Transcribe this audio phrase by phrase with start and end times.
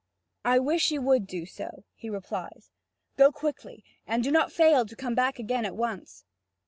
[0.43, 2.71] "I wish you would do so," he replies,
[3.17, 6.25] "go quickly, and do not fail to come back again at once."